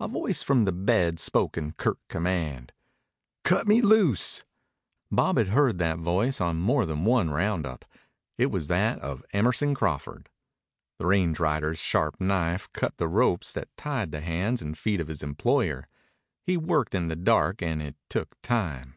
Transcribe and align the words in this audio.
A 0.00 0.08
voice 0.08 0.42
from 0.42 0.62
the 0.62 0.72
bed 0.72 1.20
spoke 1.20 1.58
in 1.58 1.72
curt 1.72 1.98
command. 2.08 2.72
"Cut 3.44 3.66
me 3.66 3.82
loose." 3.82 4.44
Bob 5.10 5.36
had 5.36 5.48
heard 5.48 5.76
that 5.78 5.98
voice 5.98 6.40
on 6.40 6.56
more 6.56 6.86
than 6.86 7.04
one 7.04 7.28
round 7.28 7.66
up. 7.66 7.84
It 8.38 8.46
was 8.46 8.68
that 8.68 8.98
of 9.00 9.22
Emerson 9.34 9.74
Crawford. 9.74 10.30
The 10.98 11.04
range 11.04 11.38
rider's 11.38 11.78
sharp 11.78 12.18
knife 12.18 12.66
cut 12.72 12.96
the 12.96 13.08
ropes 13.08 13.52
that 13.52 13.68
tied 13.76 14.10
the 14.10 14.22
hands 14.22 14.62
and 14.62 14.78
feet 14.78 15.00
of 15.02 15.08
his 15.08 15.22
employer. 15.22 15.86
He 16.46 16.56
worked 16.56 16.94
in 16.94 17.08
the 17.08 17.14
dark 17.16 17.60
and 17.60 17.82
it 17.82 17.96
took 18.08 18.40
time. 18.40 18.94